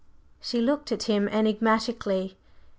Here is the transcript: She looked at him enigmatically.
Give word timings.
She 0.41 0.59
looked 0.61 0.91
at 0.91 1.03
him 1.03 1.27
enigmatically. 1.29 2.35